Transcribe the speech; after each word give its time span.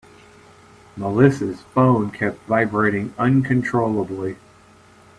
Melissa's 0.97 1.61
phone 1.61 2.09
kept 2.09 2.39
vibrating 2.47 3.13
uncontrollably. 3.19 4.35